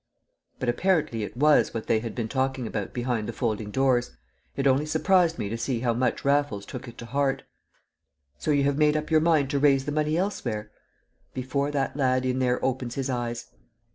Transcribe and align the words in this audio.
But 0.57 0.67
apparently 0.67 1.21
it 1.21 1.37
was 1.37 1.75
what 1.75 1.85
they 1.85 1.99
had 1.99 2.15
been 2.15 2.27
talking 2.27 2.65
about 2.65 2.91
behind 2.91 3.29
the 3.29 3.33
folding 3.33 3.69
doors; 3.69 4.17
it 4.55 4.65
only 4.65 4.87
surprised 4.87 5.37
me 5.37 5.47
to 5.47 5.59
see 5.59 5.81
how 5.81 5.93
much 5.93 6.25
Raffles 6.25 6.65
took 6.65 6.87
it 6.87 6.97
to 6.97 7.05
heart. 7.05 7.43
"So 8.39 8.49
you 8.49 8.63
have 8.63 8.79
made 8.79 8.97
up 8.97 9.11
your 9.11 9.21
mind 9.21 9.51
to 9.51 9.59
raise 9.59 9.85
the 9.85 9.91
money 9.91 10.17
elsewhere?" 10.17 10.71
"Before 11.35 11.69
that 11.69 11.95
lad 11.95 12.25
in 12.25 12.39
there 12.39 12.65
opens 12.65 12.95
his 12.95 13.11
eyes." 13.11 13.51